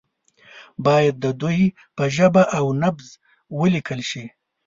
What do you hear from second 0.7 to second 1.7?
باید د دوی